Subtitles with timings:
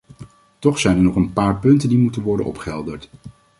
[0.59, 3.09] Toch zijn er nog een paar punten die moeten worden opgehelderd.